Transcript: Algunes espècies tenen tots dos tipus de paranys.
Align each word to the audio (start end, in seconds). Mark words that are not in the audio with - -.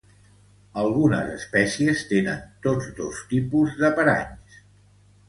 Algunes 0.83 1.27
espècies 1.33 2.01
tenen 2.13 2.39
tots 2.67 2.87
dos 3.01 3.21
tipus 3.35 3.77
de 3.83 3.93
paranys. 4.01 4.57